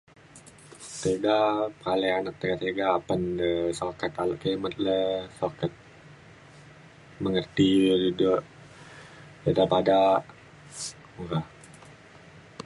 [1.03, 1.37] Tiga
[1.83, 4.97] kale anak tiga tiga apan de sukat alak kimet le
[5.37, 5.71] sukat
[7.21, 8.29] mengerti iu de
[9.49, 9.97] ida bada